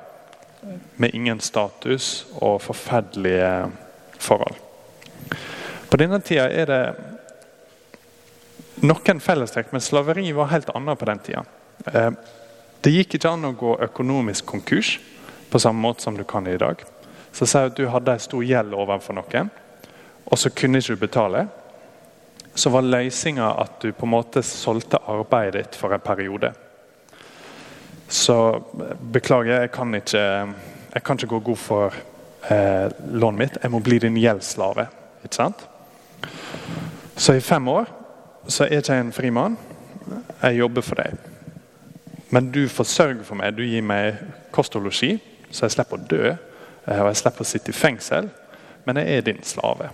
med 1.00 1.16
ingen 1.16 1.40
status 1.40 2.26
og 2.42 2.60
forferdelige 2.60 3.72
forhold. 4.20 4.60
På 5.88 5.96
denne 5.96 6.20
tida 6.20 6.50
er 6.52 6.68
det 6.68 6.84
noen 8.82 9.20
fellestrekk, 9.22 9.72
men 9.72 9.84
slaveri 9.84 10.32
var 10.34 10.50
helt 10.52 10.70
annet 10.74 10.98
på 10.98 11.08
den 11.08 11.22
tida. 11.22 11.44
Eh, 11.86 12.10
det 12.82 12.90
gikk 12.90 13.16
ikke 13.16 13.30
an 13.30 13.46
å 13.46 13.54
gå 13.54 13.76
økonomisk 13.86 14.46
konkurs 14.50 14.96
på 15.50 15.60
samme 15.62 15.84
måte 15.84 16.02
som 16.02 16.16
du 16.18 16.24
kan 16.26 16.46
i 16.50 16.58
dag. 16.58 16.82
Så 17.32 17.46
si 17.46 17.58
at 17.58 17.76
du 17.76 17.86
hadde 17.88 18.16
en 18.16 18.22
stor 18.22 18.42
gjeld 18.44 18.74
overfor 18.74 19.16
noen, 19.16 19.50
og 20.26 20.38
så 20.38 20.50
kunne 20.50 20.80
ikke 20.82 20.96
du 20.96 21.04
betale. 21.04 21.46
Så 22.54 22.72
var 22.74 22.84
løsninga 22.84 23.52
at 23.62 23.78
du 23.80 23.92
på 23.96 24.06
en 24.06 24.12
måte 24.12 24.42
solgte 24.44 25.00
arbeidet 25.08 25.60
ditt 25.60 25.78
for 25.78 25.94
en 25.94 26.02
periode. 26.02 26.52
Så 28.12 28.36
beklager, 29.00 29.62
jeg 29.62 29.72
kan 29.72 29.94
ikke, 29.96 30.24
jeg 30.92 31.04
kan 31.04 31.16
ikke 31.16 31.30
gå 31.32 31.38
god 31.46 31.60
for 31.60 31.94
eh, 32.50 32.90
lånet 33.08 33.38
mitt. 33.38 33.56
Jeg 33.62 33.72
må 33.72 33.80
bli 33.80 34.02
din 34.02 34.18
gjeldsslave. 34.20 34.84
Ikke 35.24 35.38
sant? 35.38 35.64
Så 37.16 37.38
i 37.38 37.44
fem 37.44 37.68
år 37.72 37.88
så 38.48 38.64
er 38.64 38.80
ikke 38.80 38.96
jeg 38.96 39.06
en 39.06 39.14
fri 39.14 39.30
mann. 39.30 39.56
Jeg 40.42 40.58
jobber 40.58 40.82
for 40.82 40.98
deg. 40.98 41.18
Men 42.32 42.50
du 42.52 42.64
forsørger 42.68 43.24
for 43.24 43.38
meg. 43.38 43.54
Du 43.56 43.62
gir 43.62 43.84
meg 43.84 44.18
kost 44.54 44.76
og 44.76 44.86
losji, 44.86 45.18
så 45.50 45.66
jeg 45.66 45.76
slipper 45.76 45.98
å 45.98 46.06
dø. 46.08 46.22
Eh, 46.86 47.00
og 47.00 47.10
jeg 47.10 47.20
slipper 47.20 47.44
å 47.44 47.48
sitte 47.48 47.72
i 47.72 47.76
fengsel. 47.76 48.30
Men 48.84 48.98
jeg 48.98 49.18
er 49.18 49.26
din 49.26 49.42
slave. 49.46 49.90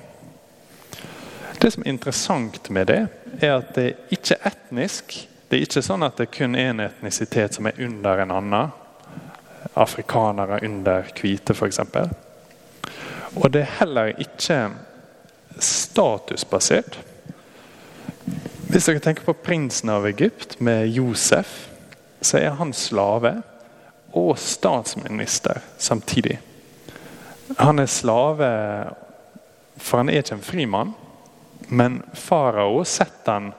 Det 1.58 1.72
som 1.74 1.82
er 1.82 1.90
interessant 1.90 2.70
med 2.70 2.86
det, 2.86 3.00
er 3.42 3.56
at 3.56 3.74
det 3.74 3.84
er 3.88 4.14
ikke 4.14 4.38
etnisk. 4.46 5.16
Det 5.48 5.58
er 5.58 5.66
ikke 5.66 5.82
sånn 5.82 6.06
at 6.06 6.16
det 6.16 6.28
er 6.28 6.36
kun 6.38 6.54
én 6.54 6.84
etnisitet 6.84 7.58
som 7.58 7.66
er 7.66 7.80
under 7.82 8.22
en 8.22 8.34
annen. 8.38 8.70
Afrikanere 9.74 10.60
under 10.64 11.10
hvite, 11.18 11.54
f.eks. 11.54 11.82
Og 13.34 13.50
det 13.52 13.64
er 13.64 13.76
heller 13.80 14.14
ikke 14.14 14.60
statusbasert. 15.58 17.00
Hvis 18.68 18.84
dere 18.84 19.00
tenker 19.00 19.24
på 19.24 19.32
prinsen 19.32 19.88
av 19.88 20.06
Egypt 20.06 20.58
med 20.60 20.90
Josef, 20.92 21.68
så 22.20 22.36
er 22.36 22.56
han 22.58 22.74
slave 22.76 23.38
og 24.12 24.34
statsminister 24.40 25.62
samtidig. 25.78 26.38
Han 27.56 27.80
er 27.80 27.88
slave 27.88 28.48
for 29.78 30.02
han 30.02 30.10
er 30.10 30.22
ikke 30.22 30.36
en 30.36 30.44
fri 30.44 30.66
mann, 30.66 30.92
men 31.68 32.00
farao 32.14 32.82
setter 32.84 33.32
han 33.32 33.50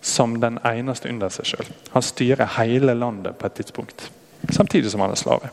som 0.00 0.38
den 0.40 0.58
eneste 0.64 1.10
under 1.12 1.32
seg 1.32 1.50
sjøl. 1.50 1.72
Han 1.92 2.04
styrer 2.04 2.54
hele 2.56 2.94
landet 2.96 3.36
på 3.38 3.46
et 3.46 3.58
tidspunkt, 3.60 4.06
samtidig 4.50 4.90
som 4.90 5.04
han 5.04 5.12
er 5.12 5.20
slave. 5.20 5.50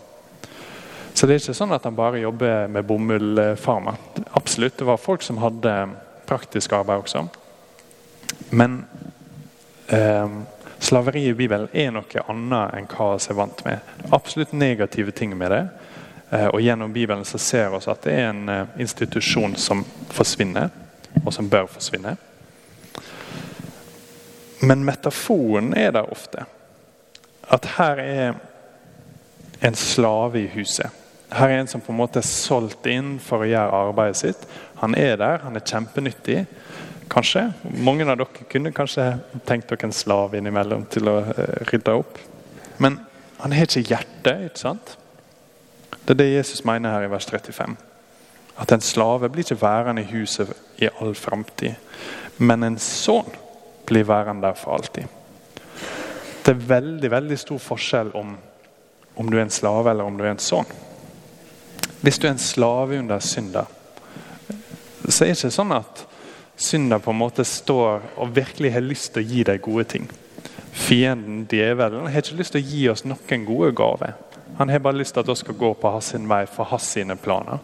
Så 1.13 1.25
det 1.25 1.35
er 1.35 1.41
ikke 1.41 1.57
sånn 1.57 1.73
at 1.75 1.85
han 1.85 1.97
bare 1.97 2.21
jobber 2.21 2.69
med 2.71 2.85
bomullfarmer. 2.87 3.97
Absolutt, 4.37 4.77
det 4.79 4.87
var 4.87 5.01
folk 5.01 5.25
som 5.25 5.41
hadde 5.41 5.73
praktisk 6.29 6.75
arbeid 6.77 7.03
også. 7.03 7.25
Men 8.49 8.85
eh, 9.87 10.29
slaveri 10.79 11.25
i 11.27 11.33
Bibelen 11.33 11.67
er 11.73 11.91
noe 11.91 12.23
annet 12.27 12.77
enn 12.77 12.89
hva 12.91 13.09
vi 13.17 13.29
er 13.31 13.39
vant 13.39 13.65
med. 13.65 13.91
Det 13.97 14.09
er 14.09 14.17
absolutt 14.17 14.55
negative 14.55 15.11
ting 15.11 15.35
med 15.37 15.51
det. 15.51 15.63
Eh, 16.29 16.47
og 16.47 16.61
Gjennom 16.61 16.93
Bibelen 16.93 17.25
så 17.25 17.39
ser 17.39 17.71
vi 17.73 17.81
at 17.87 18.03
det 18.03 18.13
er 18.13 18.29
en 18.29 18.49
eh, 18.49 18.75
institusjon 18.83 19.55
som 19.55 19.85
forsvinner, 20.13 20.69
og 21.23 21.33
som 21.33 21.49
bør 21.49 21.69
forsvinne. 21.71 22.17
Men 24.61 24.85
metaforen 24.85 25.73
er 25.77 25.91
der 25.93 26.11
ofte. 26.11 26.45
At 27.47 27.65
her 27.77 27.99
er 28.01 28.33
en 29.61 29.75
slave 29.75 30.41
i 30.41 30.49
huset. 30.53 30.89
Her 31.31 31.49
er 31.49 31.59
en 31.59 31.67
som 31.67 31.81
på 31.81 31.91
en 31.91 31.99
måte 31.99 32.19
er 32.19 32.27
solgt 32.27 32.85
inn 32.89 33.17
for 33.23 33.43
å 33.43 33.49
gjøre 33.49 33.81
arbeidet 33.87 34.19
sitt. 34.19 34.43
Han 34.81 34.95
er 34.95 35.17
der, 35.19 35.41
han 35.43 35.55
er 35.59 35.65
kjempenyttig. 35.65 36.45
Kanskje. 37.09 37.47
Mange 37.83 38.05
av 38.05 38.17
dere 38.19 38.47
kunne 38.51 38.73
kanskje 38.75 39.05
tenkt 39.47 39.69
dere 39.71 39.87
en 39.87 39.95
slave 39.95 40.39
innimellom 40.39 40.85
til 40.91 41.09
å 41.11 41.19
uh, 41.23 41.43
rydde 41.71 41.95
opp. 42.01 42.19
Men 42.83 42.99
han 43.39 43.53
har 43.53 43.69
ikke 43.69 43.85
hjerte, 43.87 44.33
ikke 44.47 44.61
sant? 44.61 44.97
Det 46.07 46.15
er 46.15 46.21
det 46.21 46.31
Jesus 46.31 46.63
mener 46.67 46.93
her 46.93 47.05
i 47.05 47.11
vers 47.11 47.27
35. 47.29 47.77
At 48.57 48.71
en 48.73 48.81
slave 48.81 49.29
blir 49.29 49.45
ikke 49.45 49.61
værende 49.61 50.01
i 50.01 50.09
huset 50.11 50.51
i 50.81 50.89
all 51.01 51.15
framtid. 51.15 51.75
Men 52.37 52.63
en 52.63 52.79
sønn 52.81 53.29
blir 53.87 54.07
værende 54.07 54.47
der 54.47 54.57
for 54.57 54.77
alltid. 54.77 55.05
Det 56.45 56.53
er 56.53 56.67
veldig 56.67 57.11
veldig 57.11 57.37
stor 57.39 57.59
forskjell 57.59 58.13
om, 58.15 58.37
om 59.15 59.29
du 59.29 59.37
er 59.37 59.45
en 59.45 59.53
slave 59.53 59.91
eller 59.91 60.07
om 60.07 60.17
du 60.17 60.23
er 60.23 60.31
en 60.31 60.39
sønn. 60.39 60.69
Hvis 62.01 62.19
du 62.19 62.27
er 62.27 62.31
en 62.31 62.41
slave 62.41 62.99
under 62.99 63.19
synda, 63.19 63.65
så 65.09 65.25
er 65.25 65.33
det 65.33 65.37
ikke 65.37 65.51
sånn 65.51 65.75
at 65.75 66.06
synda 66.57 66.99
på 66.99 67.11
en 67.11 67.19
måte 67.21 67.45
står 67.45 68.01
og 68.17 68.35
virkelig 68.35 68.73
har 68.73 68.85
lyst 68.85 69.13
til 69.13 69.23
å 69.23 69.29
gi 69.29 69.43
deg 69.45 69.61
gode 69.61 69.85
ting. 69.93 70.07
Fienden, 70.73 71.45
djevelen, 71.49 72.09
har 72.09 72.21
ikke 72.21 72.37
lyst 72.39 72.55
til 72.55 72.63
å 72.63 72.69
gi 72.69 72.83
oss 72.89 73.05
noen 73.05 73.45
gode 73.45 73.71
gaver. 73.77 74.17
Han 74.57 74.69
har 74.69 74.81
bare 74.81 74.97
lyst 74.97 75.13
til 75.13 75.21
at 75.21 75.29
vi 75.29 75.35
skal 75.37 75.57
gå 75.57 75.73
på 75.77 75.91
hans 75.93 76.13
vei 76.17 76.43
for 76.49 76.69
hans 76.71 76.91
sine 76.97 77.15
planer. 77.15 77.61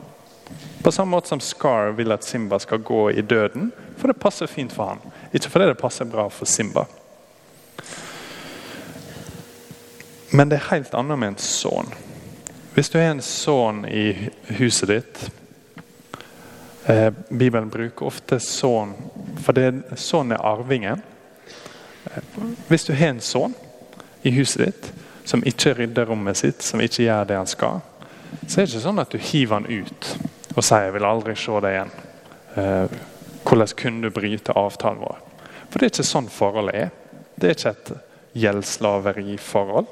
På 0.83 0.91
samme 0.91 1.15
måte 1.15 1.31
som 1.31 1.39
Scar 1.41 1.93
vil 1.97 2.11
at 2.11 2.23
Simba 2.23 2.59
skal 2.59 2.83
gå 2.85 3.09
i 3.11 3.21
døden, 3.21 3.71
for 3.97 4.11
det 4.11 4.19
passer 4.19 4.47
fint 4.51 4.73
for 4.73 4.91
han. 4.91 5.13
Ikke 5.33 5.49
fordi 5.49 5.71
det 5.71 5.79
passer 5.79 6.05
bra 6.05 6.27
for 6.29 6.45
Simba. 6.45 6.85
Men 10.33 10.49
det 10.49 10.59
er 10.59 10.69
helt 10.71 10.93
annet 10.93 11.19
med 11.19 11.33
en 11.33 11.39
sønn. 11.41 11.93
Hvis 12.73 12.89
du 12.89 12.97
er 12.99 13.11
en 13.11 13.21
sønn 13.21 13.85
i 13.85 14.29
huset 14.57 14.89
ditt 14.89 15.23
eh, 16.85 17.09
Bibelen 17.29 17.69
bruker 17.69 18.05
ofte 18.05 18.39
sønn, 18.39 18.93
for 19.43 19.97
sønn 19.99 20.31
er 20.31 20.43
arvingen. 20.43 21.01
Eh, 22.05 22.21
hvis 22.67 22.85
du 22.85 22.93
har 22.93 23.13
en 23.13 23.23
sønn 23.23 23.55
i 24.23 24.33
huset 24.35 24.65
ditt 24.65 24.91
som 25.25 25.43
ikke 25.47 25.73
rydder 25.77 26.09
rommet 26.09 26.37
sitt, 26.37 26.63
som 26.63 26.81
ikke 26.83 27.05
gjør 27.05 27.27
det 27.29 27.39
han 27.39 27.49
skal, 27.49 27.81
så 28.47 28.59
er 28.59 28.65
det 28.65 28.73
ikke 28.73 28.85
sånn 28.87 29.03
at 29.03 29.13
du 29.13 29.19
hiver 29.21 29.61
han 29.61 29.69
ut 29.69 30.09
og 30.55 30.63
sier 30.63 30.85
'jeg 30.85 30.93
vil 30.93 31.05
aldri 31.05 31.35
se 31.35 31.59
deg 31.61 31.73
igjen'. 31.73 31.95
Eh, 32.55 32.87
hvordan 33.43 33.75
kunne 33.75 34.01
du 34.01 34.09
bryte 34.09 34.53
avtalen 34.55 34.99
vår? 34.99 35.17
For 35.69 35.79
det 35.79 35.85
er 35.85 35.89
ikke 35.89 36.11
sånn 36.11 36.29
forholdet 36.29 36.75
er. 36.75 36.89
Det 37.35 37.49
er 37.49 37.55
ikke 37.55 37.69
et 37.69 37.91
gjeldsslaveriforhold. 38.33 39.87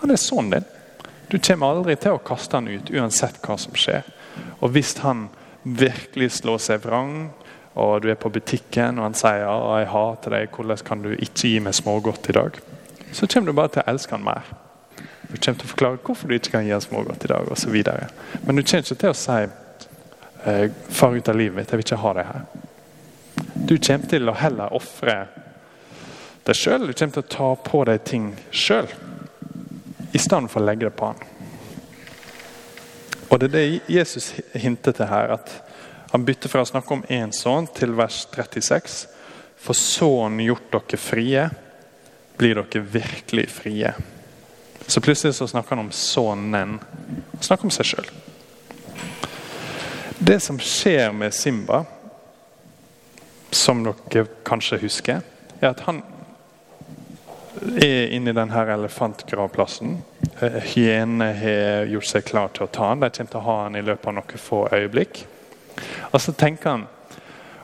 Han 0.00 0.10
er 0.10 0.16
sønnen 0.16 0.50
din. 0.50 0.64
Du 1.28 1.38
kommer 1.38 1.66
aldri 1.66 1.96
til 1.96 2.12
å 2.12 2.18
kaste 2.18 2.56
han 2.56 2.68
ut, 2.68 2.90
uansett 2.90 3.40
hva 3.42 3.56
som 3.58 3.74
skjer. 3.74 4.02
Og 4.60 4.70
hvis 4.70 4.98
han 4.98 5.28
virkelig 5.62 6.30
slår 6.40 6.58
seg 6.62 6.82
vrang, 6.84 7.30
og 7.78 8.02
du 8.02 8.10
er 8.12 8.18
på 8.20 8.30
butikken 8.32 8.98
og 8.98 9.06
han 9.06 9.16
sier 9.16 9.44
ja, 9.46 9.54
jeg 9.80 9.88
hater 9.92 10.34
deg, 10.36 10.50
hvordan 10.52 10.82
kan 10.84 11.04
du 11.04 11.12
ikke 11.14 11.48
gi 11.48 11.60
meg 11.64 11.76
smågodt 11.76 12.28
i 12.28 12.36
dag? 12.36 12.58
Så 13.12 13.28
kommer 13.28 13.52
du 13.52 13.56
bare 13.56 13.72
til 13.72 13.84
å 13.84 13.92
elske 13.92 14.16
han 14.16 14.26
mer. 14.26 14.50
Du 15.28 15.38
kommer 15.38 15.60
til 15.60 15.68
å 15.68 15.70
forklare 15.70 16.00
hvorfor 16.04 16.28
du 16.28 16.36
ikke 16.36 16.56
kan 16.56 16.66
gi 16.66 16.74
han 16.74 16.84
smågodt 16.84 17.24
i 17.24 17.32
dag, 17.32 17.48
osv. 17.52 17.78
Men 18.44 18.58
du 18.58 18.62
kommer 18.62 18.84
ikke 18.84 18.98
til 19.04 19.12
å 19.12 19.16
si 19.16 19.38
eh, 20.50 20.66
far 20.92 21.16
ut 21.16 21.32
av 21.32 21.38
livet 21.38 21.56
mitt, 21.56 21.72
jeg 21.72 21.80
vil 21.80 21.86
ikke 21.86 22.02
ha 22.02 22.14
deg 22.18 22.28
her. 22.28 22.44
Du 23.54 23.76
kommer 23.78 24.12
til 24.12 24.28
å 24.28 24.36
heller 24.36 24.76
ofre 24.76 25.16
deg 26.44 26.58
sjøl. 26.58 26.88
Du 26.88 26.92
kommer 26.92 27.16
til 27.16 27.24
å 27.24 27.32
ta 27.36 27.50
på 27.70 27.84
deg 27.88 28.04
ting 28.08 28.32
sjøl 28.50 28.90
i 30.12 30.20
stedet 30.20 30.50
for 30.52 30.60
å 30.60 30.66
legge 30.66 30.88
det 30.90 30.96
på 30.98 31.08
han. 31.08 31.22
Og 33.32 33.40
Det 33.40 33.48
er 33.48 33.52
det 33.52 33.80
Jesus 33.88 34.34
hinter 34.52 34.92
til 34.92 35.06
her. 35.08 35.32
at 35.32 35.62
Han 36.12 36.24
bytter 36.24 36.48
fra 36.48 36.60
å 36.60 36.68
snakke 36.68 36.92
om 36.92 37.04
én 37.08 37.32
sønn 37.32 37.66
til 37.74 37.96
vers 37.96 38.26
36. 38.34 39.06
For 39.56 39.72
sønnen 39.72 40.44
gjort 40.44 40.68
dere 40.72 40.98
frie, 41.00 41.46
blir 42.36 42.54
dere 42.60 42.82
virkelig 42.84 43.48
frie. 43.48 43.94
Så 44.86 45.00
plutselig 45.00 45.34
så 45.34 45.46
snakker 45.46 45.76
han 45.76 45.86
om 45.86 45.92
sønnen. 45.92 46.78
Han 47.32 47.40
snakker 47.40 47.64
om 47.64 47.72
seg 47.72 47.86
sjøl. 47.86 48.10
Det 50.18 50.36
som 50.42 50.58
skjer 50.60 51.12
med 51.16 51.32
Simba, 51.32 51.84
som 53.50 53.80
dere 53.84 54.26
kanskje 54.44 54.82
husker, 54.84 55.22
er 55.60 55.70
at 55.70 55.80
han 55.86 56.02
er 57.60 58.12
inne 58.14 58.32
i 58.32 58.36
denne 58.36 58.64
elefantgravplassen. 58.74 59.96
Eh, 60.40 60.58
Hyenene 60.72 61.32
har 61.36 61.90
gjort 61.90 62.08
seg 62.08 62.24
klar 62.28 62.52
til 62.54 62.66
å 62.66 62.72
ta 62.72 62.88
han. 62.90 63.02
De 63.02 63.10
kommer 63.10 63.34
til 63.34 63.40
å 63.40 63.46
ha 63.48 63.56
han 63.64 63.76
i 63.76 63.84
løpet 63.84 64.08
av 64.08 64.16
noen 64.18 64.42
få 64.46 64.64
øyeblikk. 64.72 65.24
Og 66.10 66.20
så 66.20 66.34
tenker 66.36 66.70
han 66.70 66.86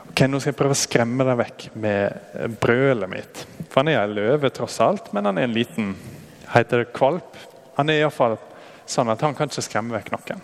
ok, 0.09 0.25
nå 0.27 0.39
skal 0.41 0.51
jeg 0.51 0.59
prøve 0.59 0.75
å 0.77 0.79
skremme 0.79 1.25
deg 1.27 1.41
vekk 1.41 1.67
med 1.79 2.55
brølet 2.61 3.11
mitt. 3.11 3.43
For 3.69 3.81
han 3.81 3.91
er 3.93 4.01
en 4.03 4.15
løve, 4.17 4.51
tross 4.53 4.79
alt, 4.83 5.11
men 5.13 5.29
han 5.29 5.37
er 5.37 5.49
en 5.49 5.57
liten 5.57 5.93
heter 6.53 6.83
det 6.83 6.93
kvalp. 6.97 7.37
Han 7.77 7.89
er 7.89 8.03
iallfall 8.03 8.37
sånn 8.89 9.11
at 9.13 9.21
han 9.21 9.35
kan 9.37 9.51
ikke 9.51 9.65
skremme 9.65 9.95
vekk 9.97 10.13
noen. 10.15 10.41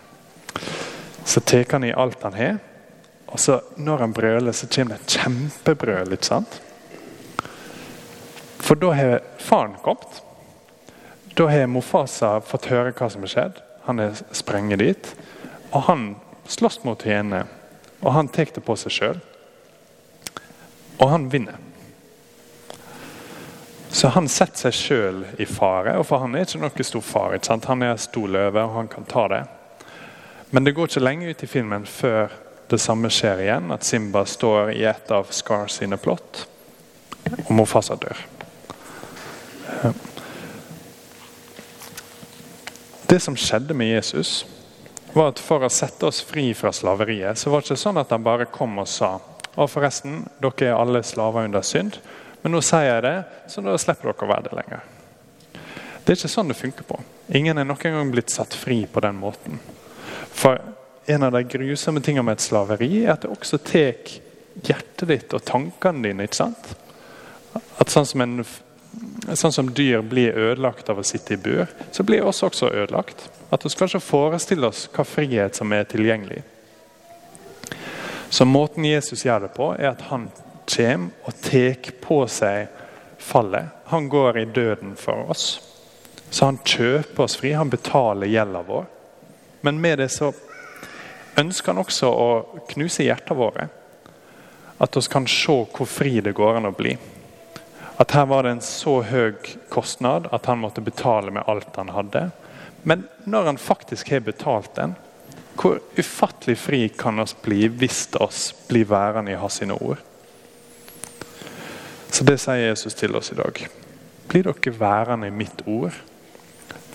Så 1.26 1.42
tar 1.42 1.66
han 1.72 1.84
i 1.84 1.94
alt 1.94 2.22
han 2.22 2.38
har, 2.38 2.58
og 3.26 3.40
så 3.42 3.58
når 3.82 4.04
han 4.04 4.14
brøler, 4.14 4.54
så 4.54 4.68
kommer 4.70 4.94
det 4.94 5.02
et 5.02 5.16
kjempebrøl. 5.18 6.14
ikke 6.14 6.30
sant? 6.30 6.60
For 8.66 8.74
da 8.74 8.90
har 8.98 9.20
faren 9.38 9.76
kommet. 9.82 10.22
Da 11.36 11.46
har 11.46 11.68
Mofasa 11.70 12.40
fått 12.42 12.66
høre 12.72 12.90
hva 12.96 13.06
som 13.12 13.22
har 13.22 13.30
skjedd. 13.30 13.60
Han 13.86 14.02
er 14.02 14.18
sprenget 14.34 14.82
dit. 14.82 15.10
Og 15.70 15.84
han 15.86 16.06
slåss 16.50 16.80
mot 16.82 17.04
henne. 17.06 17.44
Og 18.02 18.10
han 18.16 18.26
tar 18.28 18.50
det 18.54 18.64
på 18.66 18.74
seg 18.80 18.96
sjøl. 18.96 19.22
Og 20.98 21.08
han 21.12 21.28
vinner. 21.30 21.62
Så 23.96 24.10
han 24.12 24.26
setter 24.28 24.66
seg 24.66 24.74
sjøl 24.76 25.22
i 25.38 25.46
fare, 25.46 25.94
og 25.96 26.04
for 26.08 26.20
han 26.20 26.34
er 26.34 26.44
ikke 26.44 26.58
noe 26.60 26.84
stor 26.84 27.04
fare. 27.06 27.38
Han 27.70 27.84
er 27.86 28.02
stor 28.02 28.28
løve, 28.28 28.64
og 28.66 28.74
han 28.80 28.90
kan 28.92 29.06
ta 29.08 29.28
det. 29.32 29.42
Men 30.50 30.66
det 30.66 30.74
går 30.74 30.90
ikke 30.90 31.06
lenge 31.06 31.30
ut 31.30 31.42
i 31.42 31.48
filmen 31.48 31.86
før 31.86 32.34
det 32.68 32.82
samme 32.82 33.08
skjer 33.14 33.46
igjen. 33.46 33.70
At 33.72 33.86
Simba 33.86 34.26
står 34.26 34.74
i 34.74 34.82
et 34.90 35.14
av 35.14 35.30
Scar 35.30 35.70
sine 35.72 35.96
plott, 36.02 36.48
og 37.46 37.52
Mofasa 37.54 37.94
dør. 38.00 38.26
Det 43.06 43.20
som 43.22 43.36
skjedde 43.38 43.74
med 43.74 43.92
Jesus, 43.94 44.46
var 45.12 45.30
at 45.32 45.40
for 45.40 45.64
å 45.64 45.72
sette 45.72 46.08
oss 46.08 46.20
fri 46.26 46.50
fra 46.54 46.72
slaveriet, 46.74 47.38
så 47.38 47.50
var 47.50 47.62
det 47.62 47.70
ikke 47.70 47.84
sånn 47.86 48.00
at 48.02 48.12
han 48.12 48.24
bare 48.26 48.48
kom 48.52 48.78
og 48.82 48.88
sa 48.90 49.14
og 49.56 49.70
forresten, 49.72 50.26
dere 50.42 50.68
er 50.68 50.76
alle 50.76 51.00
slaver 51.06 51.46
under 51.48 51.64
synd. 51.64 51.96
Men 52.42 52.52
nå 52.52 52.60
sier 52.64 52.90
jeg 52.90 53.04
det, 53.06 53.16
så 53.48 53.64
da 53.64 53.76
slipper 53.80 54.10
dere 54.10 54.26
å 54.26 54.28
være 54.28 54.48
det 54.50 54.58
lenger. 54.58 54.82
Det 56.04 56.12
er 56.12 56.18
ikke 56.20 56.30
sånn 56.30 56.52
det 56.52 56.58
funker 56.58 56.86
på. 56.86 56.98
Ingen 57.34 57.58
er 57.58 57.66
noen 57.66 57.96
gang 57.96 58.12
blitt 58.12 58.34
satt 58.34 58.54
fri 58.54 58.82
på 58.86 59.02
den 59.02 59.16
måten. 59.18 59.56
For 60.36 60.60
en 61.08 61.24
av 61.26 61.32
de 61.34 61.42
grusomme 61.48 62.02
tingene 62.04 62.26
med 62.28 62.36
et 62.36 62.44
slaveri 62.44 62.90
er 63.06 63.14
at 63.14 63.24
det 63.24 63.32
også 63.32 63.58
tar 63.64 64.12
hjertet 64.60 65.08
ditt 65.08 65.34
og 65.34 65.44
tankene 65.48 66.04
dine. 66.04 66.28
ikke 66.28 66.42
sant? 66.44 66.68
At 67.80 67.90
sånn 67.90 68.06
som, 68.06 68.22
en, 68.22 68.44
sånn 69.34 69.52
som 69.52 69.70
dyr 69.74 70.00
blir 70.06 70.36
ødelagt 70.36 70.88
av 70.88 71.00
å 71.00 71.04
sitte 71.06 71.34
i 71.34 71.40
bur, 71.40 71.66
så 71.92 72.04
blir 72.06 72.24
oss 72.24 72.42
også 72.46 72.70
ødelagt. 72.70 73.28
At 73.50 73.64
vi 73.64 73.72
skal 73.72 73.90
ikke 73.90 74.04
forestille 74.04 74.68
oss 74.68 74.86
hva 74.92 75.04
frihet 75.06 75.58
som 75.58 75.72
er 75.72 75.84
tilgjengelig. 75.90 76.42
Så 78.28 78.44
måten 78.44 78.84
Jesus 78.84 79.24
gjør 79.24 79.46
det 79.46 79.52
på, 79.54 79.70
er 79.78 79.92
at 79.92 80.08
han 80.10 80.28
kommer 80.66 81.28
og 81.28 81.40
tar 81.42 81.92
på 82.02 82.18
seg 82.30 82.66
fallet. 83.22 83.72
Han 83.92 84.08
går 84.08 84.38
i 84.38 84.44
døden 84.44 84.96
for 84.98 85.30
oss. 85.30 85.46
Så 86.30 86.44
han 86.44 86.58
kjøper 86.64 87.22
oss 87.22 87.36
fri. 87.38 87.52
Han 87.52 87.70
betaler 87.70 88.26
gjelda 88.26 88.62
vår. 88.66 88.86
Men 89.60 89.80
med 89.80 89.98
det 89.98 90.08
så 90.14 90.32
ønsker 91.38 91.72
han 91.72 91.82
også 91.84 92.10
å 92.10 92.30
knuse 92.72 93.06
hjertene 93.06 93.38
våre. 93.38 93.68
At 94.82 94.96
vi 94.96 95.06
kan 95.10 95.28
se 95.30 95.54
hvor 95.72 95.88
fri 95.88 96.18
det 96.20 96.34
går 96.36 96.58
an 96.58 96.70
å 96.70 96.74
bli. 96.76 96.96
At 97.96 98.12
her 98.12 98.26
var 98.26 98.42
det 98.42 98.50
en 98.50 98.60
så 98.64 98.98
høy 99.02 99.34
kostnad 99.72 100.28
at 100.32 100.46
han 100.46 100.60
måtte 100.60 100.84
betale 100.84 101.32
med 101.32 101.48
alt 101.48 101.76
han 101.76 101.94
hadde. 101.94 102.30
Men 102.82 103.06
når 103.24 103.44
han 103.44 103.58
faktisk 103.58 104.10
har 104.12 104.20
betalt 104.20 104.74
den, 104.76 104.94
hvor 105.56 105.80
ufattelig 105.96 106.58
fri 106.60 106.80
kan 106.88 107.18
oss 107.18 107.32
bli 107.42 107.66
hvis 107.72 108.08
oss 108.20 108.50
blir 108.68 108.84
værende 108.84 109.32
i 109.32 109.40
hans 109.40 109.62
ord? 109.62 110.02
Så 112.12 112.24
det 112.24 112.36
sier 112.40 112.68
Jesus 112.68 112.94
til 112.94 113.16
oss 113.16 113.32
i 113.32 113.38
dag. 113.40 113.64
Blir 114.28 114.46
dere 114.50 114.76
værende 114.78 115.28
i 115.28 115.34
mitt 115.34 115.64
ord? 115.66 115.96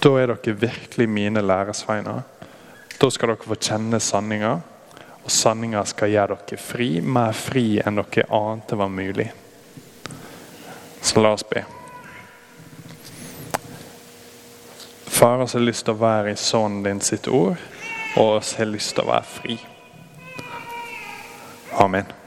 Da 0.02 0.14
er 0.18 0.36
dere 0.36 0.58
virkelig 0.58 1.10
mine 1.10 1.42
læresveiner. 1.42 2.22
Da 3.02 3.10
skal 3.10 3.34
dere 3.34 3.50
få 3.50 3.58
kjenne 3.58 4.00
sanninga, 4.00 4.56
og 5.22 5.32
sanninga 5.34 5.84
skal 5.90 6.14
gjøre 6.14 6.38
dere 6.46 6.62
fri, 6.62 6.90
mer 7.02 7.34
fri 7.38 7.66
enn 7.82 8.02
dere 8.02 8.30
ante 8.30 8.78
var 8.78 8.90
mulig. 8.94 9.32
Så 11.12 11.20
la 11.20 11.30
oss 11.32 11.50
be. 11.50 11.66
Far, 15.06 15.38
oss 15.38 15.54
har 15.54 15.60
lyst 15.60 15.84
til 15.84 15.98
å 15.98 16.00
være 16.00 16.32
i 16.32 16.38
Sønnen 16.40 16.86
din 16.86 17.02
sitt 17.04 17.28
ord, 17.28 17.60
og 18.16 18.38
oss 18.38 18.54
har 18.56 18.72
lyst 18.72 18.96
til 18.96 19.04
å 19.04 19.10
være 19.12 19.28
fri. 19.28 19.58
Amen. 21.84 22.21